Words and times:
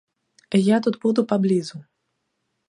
Я 0.67 0.77
тут 0.87 0.97
буду 1.03 1.25
паблізу. 1.33 1.77